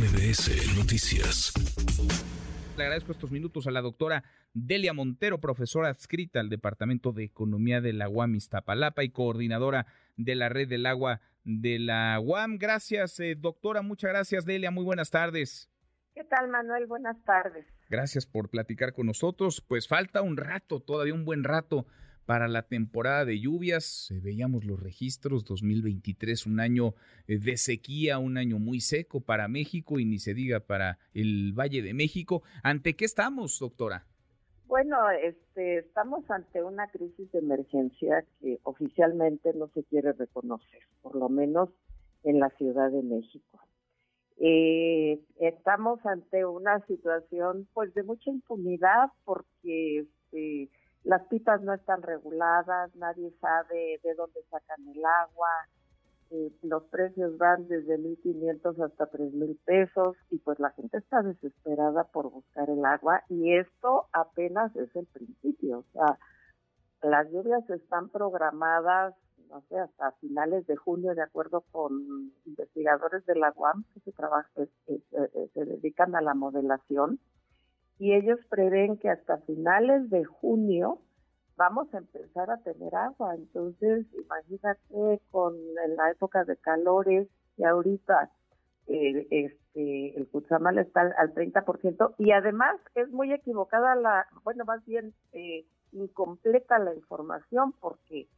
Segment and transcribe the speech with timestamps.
[0.00, 1.52] MBS Noticias.
[2.78, 7.82] Le agradezco estos minutos a la doctora Delia Montero, profesora adscrita al Departamento de Economía
[7.82, 9.84] de la UAM Iztapalapa y coordinadora
[10.16, 12.56] de la Red del Agua de la UAM.
[12.56, 13.82] Gracias, eh, doctora.
[13.82, 14.70] Muchas gracias, Delia.
[14.70, 15.68] Muy buenas tardes.
[16.14, 16.86] ¿Qué tal, Manuel?
[16.86, 17.66] Buenas tardes.
[17.90, 19.60] Gracias por platicar con nosotros.
[19.60, 21.84] Pues falta un rato, todavía un buen rato
[22.30, 24.08] para la temporada de lluvias.
[24.12, 26.94] Eh, veíamos los registros 2023, un año
[27.26, 31.52] eh, de sequía, un año muy seco para México y ni se diga para el
[31.58, 32.44] Valle de México.
[32.62, 34.06] ¿Ante qué estamos, doctora?
[34.68, 41.16] Bueno, este, estamos ante una crisis de emergencia que oficialmente no se quiere reconocer, por
[41.16, 41.70] lo menos
[42.22, 43.58] en la Ciudad de México.
[44.36, 50.70] Eh, estamos ante una situación pues de mucha impunidad porque este,
[51.04, 55.48] las pipas no están reguladas, nadie sabe de dónde sacan el agua,
[56.30, 62.04] eh, los precios van desde 1.500 hasta 3.000 pesos y pues la gente está desesperada
[62.04, 66.18] por buscar el agua y esto apenas es el principio, o sea,
[67.02, 69.14] las lluvias están programadas,
[69.48, 74.12] no sé, hasta finales de junio, de acuerdo con investigadores de la UAM que se,
[74.12, 77.18] trabaja, se dedican a la modelación
[78.00, 80.98] y ellos prevén que hasta finales de junio
[81.56, 83.34] vamos a empezar a tener agua.
[83.34, 85.54] Entonces, imagínate con
[85.96, 88.30] la época de calores y ahorita
[88.86, 94.82] eh, este, el Cuchamal está al, 30% y además es muy equivocada la, bueno, más
[94.86, 98.28] bien eh, incompleta la información porque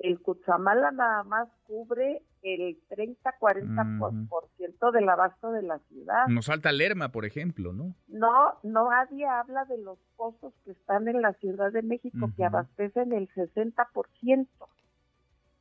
[0.00, 6.26] el Cuchamala nada más cubre el 30-40% del abasto de la ciudad.
[6.28, 7.94] Nos falta Lerma, por ejemplo, ¿no?
[8.08, 12.44] No, no nadie habla de los pozos que están en la Ciudad de México, que
[12.44, 14.46] abastecen el 60%.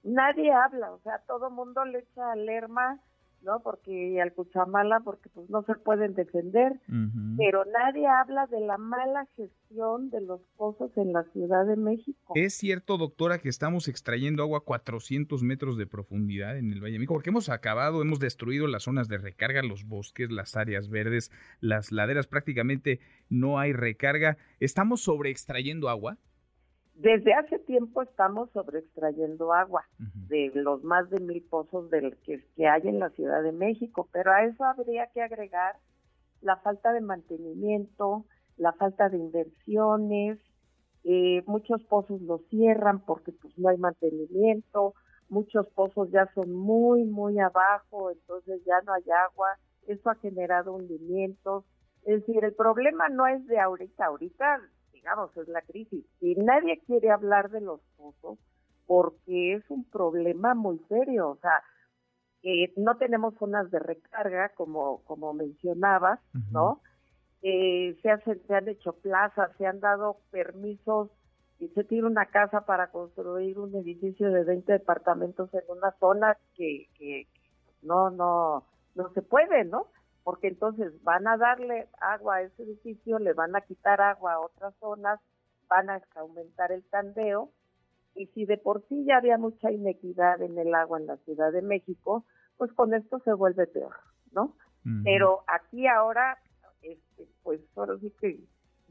[0.04, 3.00] Nadie habla, o sea, todo mundo le echa a Lerma
[3.44, 3.61] ¿no?
[3.61, 6.80] Porque al Cuchamala, porque pues no se pueden defender,
[7.38, 12.34] pero nadie habla de la mala gestión de los pozos en la Ciudad de México.
[12.35, 16.94] Es cierto, doctora, que estamos extrayendo agua a 400 metros de profundidad en el Valle
[16.94, 20.90] de México, porque hemos acabado, hemos destruido las zonas de recarga, los bosques, las áreas
[20.90, 24.38] verdes, las laderas, prácticamente no hay recarga.
[24.59, 26.18] ¿Estamos sobre extrayendo agua?
[26.96, 29.85] Desde hace tiempo estamos sobreextrayendo agua
[30.31, 34.31] de los más de mil pozos del que, hay en la Ciudad de México, pero
[34.31, 35.75] a eso habría que agregar
[36.42, 38.25] la falta de mantenimiento,
[38.58, 40.40] la falta de inversiones,
[41.03, 44.94] eh, muchos pozos los cierran porque pues no hay mantenimiento,
[45.28, 49.50] muchos pozos ya son muy, muy abajo, entonces ya no hay agua,
[49.88, 51.66] eso ha generado hundimientos.
[52.03, 54.62] Es decir, el problema no es de ahorita, ahorita
[54.94, 56.06] digamos, es la crisis.
[56.20, 58.38] Y nadie quiere hablar de los pozos
[58.91, 61.29] porque es un problema muy serio.
[61.29, 61.63] O sea,
[62.44, 66.19] eh, no tenemos zonas de recarga, como, como mencionabas,
[66.52, 66.81] ¿no?
[67.41, 71.09] Eh, se, hacen, se han hecho plazas, se han dado permisos
[71.57, 76.38] y se tiene una casa para construir un edificio de 20 departamentos en una zona
[76.58, 77.28] que, que
[77.81, 78.66] no, no,
[78.96, 79.88] no se puede, ¿no?
[80.25, 84.40] porque entonces van a darle agua a ese edificio, le van a quitar agua a
[84.41, 85.22] otras zonas,
[85.69, 87.52] van a aumentar el tandeo,
[88.16, 91.51] y si de por sí ya había mucha inequidad en el agua en la Ciudad
[91.51, 92.25] de México,
[92.57, 93.95] pues con esto se vuelve peor,
[94.31, 94.55] ¿no?
[95.03, 96.39] Pero aquí ahora,
[96.81, 98.39] este, pues ahora sí que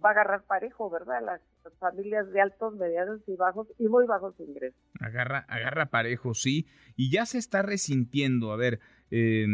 [0.04, 1.20] va a agarrar parejo, ¿verdad?
[1.24, 1.40] Las,
[1.78, 4.80] familias de altos, medianos y bajos y muy bajos ingresos.
[4.98, 6.66] Agarra, agarra parejo, sí,
[6.96, 9.46] y ya se está resintiendo, a ver, eh,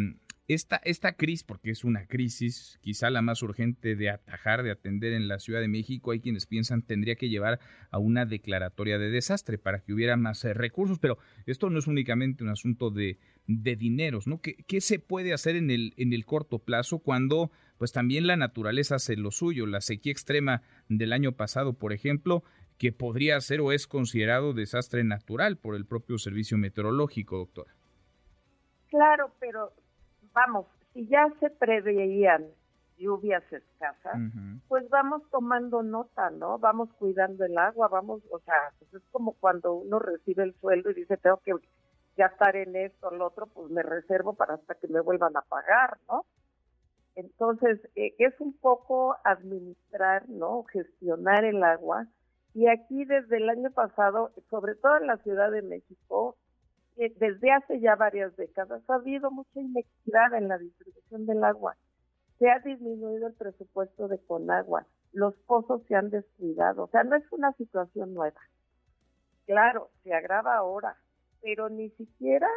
[0.49, 5.13] esta, esta crisis, porque es una crisis, quizá la más urgente de atajar, de atender
[5.13, 7.59] en la Ciudad de México, hay quienes piensan tendría que llevar
[7.91, 11.89] a una declaratoria de desastre para que hubiera más eh, recursos, pero esto no es
[11.89, 14.41] únicamente un asunto de, de dineros, ¿no?
[14.41, 18.37] ¿Qué, ¿Qué, se puede hacer en el, en el corto plazo cuando pues también la
[18.37, 19.67] naturaleza hace lo suyo?
[19.67, 22.45] La sequía extrema del año pasado, por ejemplo,
[22.79, 27.75] que podría ser o es considerado desastre natural por el propio servicio meteorológico, doctora.
[28.89, 29.73] Claro, pero
[30.37, 32.47] vamos, si ya se preveían
[32.99, 34.19] lluvias escasas,
[34.69, 36.59] pues vamos tomando nota, ¿no?
[36.59, 40.91] Vamos cuidando el agua, vamos, o sea, pues es como cuando uno recibe el sueldo
[40.91, 41.55] y dice, tengo que
[42.17, 45.99] gastar en esto, lo otro, pues me reservo para hasta que me vuelvan a pagar,
[46.09, 46.25] ¿no?
[47.15, 50.65] Entonces, eh, es un poco administrar, ¿no?
[50.65, 52.07] Gestionar el agua.
[52.53, 56.37] Y aquí desde el año pasado, sobre todo en la Ciudad de México,
[56.97, 61.77] desde hace ya varias décadas ha habido mucha inequidad en la distribución del agua.
[62.39, 67.17] Se ha disminuido el presupuesto de Conagua, los pozos se han descuidado, o sea, no
[67.17, 68.41] es una situación nueva.
[69.47, 70.97] Claro, se agrava ahora,
[71.41, 72.49] pero ni siquiera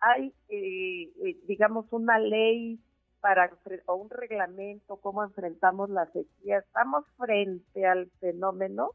[0.00, 2.80] hay, eh, eh, digamos, una ley
[3.20, 3.50] para
[3.86, 6.58] o un reglamento, cómo enfrentamos la sequía.
[6.58, 8.92] Estamos frente al fenómeno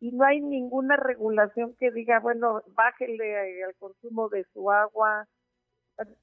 [0.00, 5.28] y no hay ninguna regulación que diga, bueno, bájele el consumo de su agua.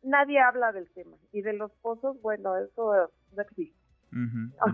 [0.02, 1.16] Nadie habla del tema.
[1.32, 3.78] Y de los pozos, bueno, eso no existe.
[4.60, 4.74] Ah,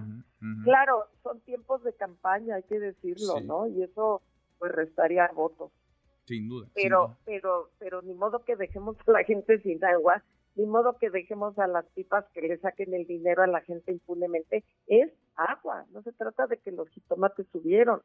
[0.63, 3.67] claro, son tiempos de campaña, hay que decirlo, ¿no?
[3.67, 4.21] Y eso
[4.59, 5.71] pues restaría votos.
[6.25, 6.67] Sin duda.
[6.73, 10.23] Pero, pero, pero ni modo que dejemos a la gente sin agua,
[10.55, 13.91] ni modo que dejemos a las pipas que le saquen el dinero a la gente
[13.91, 14.63] impunemente.
[14.87, 18.01] Es agua, no se trata de que los jitomates subieron,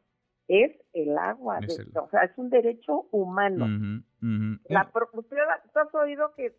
[0.49, 1.61] es el agua,
[1.95, 4.03] o sea, es un derecho humano.
[4.21, 5.37] La ¿Usted
[5.81, 6.53] has oído que,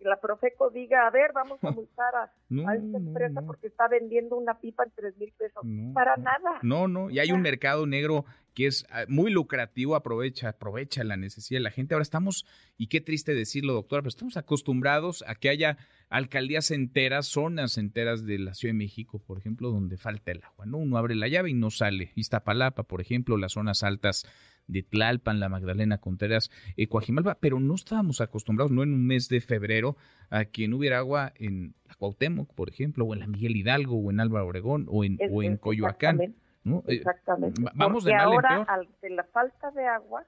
[0.00, 2.32] la Profeco diga, a ver, vamos a multar a,
[2.74, 5.62] esta empresa porque está vendiendo una pipa en tres mil pesos?
[5.92, 6.58] Para nada.
[6.62, 8.24] No, no, y hay un mercado negro
[8.54, 11.94] que es ah, muy lucrativo, aprovecha, aprovecha la necesidad de la gente.
[11.94, 17.26] Ahora estamos, y qué triste decirlo, doctora, pero estamos acostumbrados a que haya alcaldías enteras,
[17.26, 20.78] zonas enteras de la Ciudad de México, por ejemplo, donde falta el agua, ¿no?
[20.78, 22.12] Uno abre la llave y no sale.
[22.14, 24.26] Iztapalapa, por ejemplo, las zonas altas
[24.66, 29.28] de Tlalpan, la Magdalena Contreras, eh, Coajimalpa, pero no estábamos acostumbrados, no en un mes
[29.28, 29.96] de febrero,
[30.30, 33.96] a que no hubiera agua en la Cuauhtémoc, por ejemplo, o en la Miguel Hidalgo,
[33.96, 36.34] o en Álvaro Obregón, o en, o en Coyoacán.
[36.64, 36.78] ¿no?
[36.86, 37.60] Eh, Exactamente.
[37.74, 40.24] Vamos de ahora, ante la falta de agua,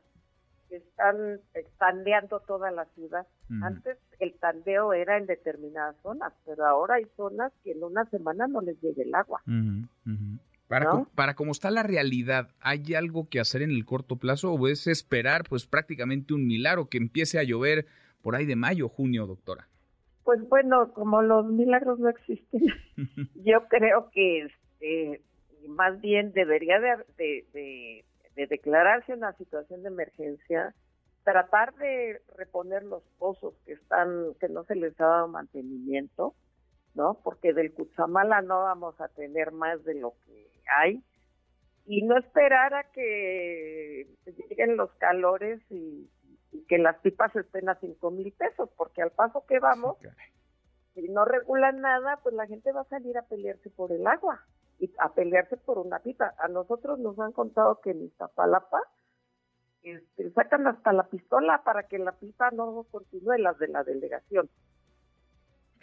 [0.70, 1.40] están
[1.78, 3.26] tandeando toda la ciudad.
[3.62, 8.46] Antes el tandeo era en determinadas zonas, pero ahora hay zonas que en una semana
[8.46, 9.42] no les llega el agua.
[10.69, 14.69] Para, para cómo está la realidad, ¿hay algo que hacer en el corto plazo o
[14.69, 17.87] es esperar pues prácticamente un milagro que empiece a llover
[18.22, 19.69] por ahí de mayo, junio, doctora?
[20.25, 22.62] Pues bueno, como los milagros no existen,
[23.44, 25.20] yo creo que este,
[25.69, 28.05] más bien debería de, de,
[28.46, 30.75] declararse una situación de emergencia,
[31.25, 36.34] tratar de reponer los pozos que están, que no se les ha dado mantenimiento,
[36.94, 37.19] ¿no?
[37.22, 41.02] Porque del Cuchamala no vamos a tener más de lo que hay
[41.87, 44.08] y no esperar a que
[44.49, 46.11] lleguen los calores y,
[46.69, 49.96] que las pipas estén a cinco mil pesos, porque al paso que vamos,
[50.94, 54.40] si no regulan nada, pues la gente va a salir a pelearse por el agua
[54.78, 56.32] y a pelearse por una pipa.
[56.38, 58.81] A nosotros nos han contado que en Iztapalapa
[59.82, 64.49] este, sacan hasta la pistola para que la pipa no continúe las de la delegación.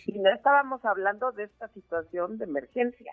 [0.06, 3.12] Y no estábamos hablando de esta situación de emergencia,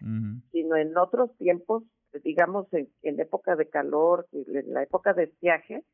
[0.53, 1.85] sino en otros tiempos,
[2.25, 2.89] digamos en,
[3.21, 5.85] época de calor, en la época de viaje,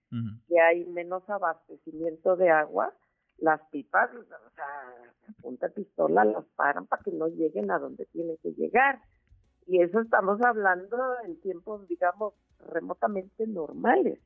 [0.48, 2.92] que hay menos abastecimiento de agua,
[3.38, 8.36] las pipas, o sea, punta pistola las paran para que no lleguen a donde tienen
[8.42, 9.00] que llegar.
[9.66, 12.34] Y eso estamos hablando en tiempos, digamos,
[12.72, 14.20] remotamente normales.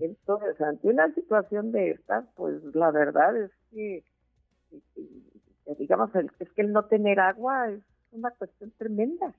[0.00, 4.04] Entonces, ante una situación de estas, pues la verdad es que,
[5.78, 7.80] digamos, es que el no tener agua es
[8.10, 9.34] una cuestión tremenda.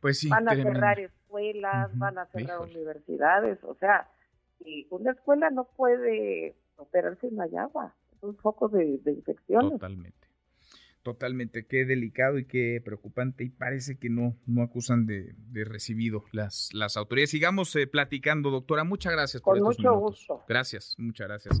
[0.00, 0.28] Pues sí.
[0.28, 4.08] Van a cerrar escuelas, van a cerrar universidades, o sea,
[4.60, 9.72] y una escuela no puede operarse sin hay agua, es un foco de, de infecciones.
[9.72, 10.32] Totalmente.
[11.02, 15.34] Totalmente, qué delicado y qué preocupante y parece que no, no acusan de,
[15.64, 17.30] recibido las, las autoridades.
[17.30, 18.84] Sigamos eh, platicando, doctora.
[18.84, 20.44] Muchas gracias por estos mucho Gusto.
[20.48, 21.60] Gracias, muchas gracias.